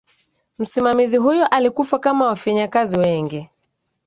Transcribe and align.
msimamizi 0.59 1.17
huyo 1.17 1.47
alikufa 1.47 1.99
kama 1.99 2.25
wafanyikazi 2.27 2.97
wengi 2.99 3.49